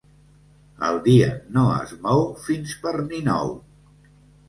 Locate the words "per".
2.83-2.97